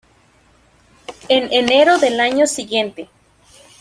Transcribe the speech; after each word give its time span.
En 1.29 1.53
enero 1.53 1.99
del 1.99 2.19
año 2.21 2.47
siguiente. 2.47 3.07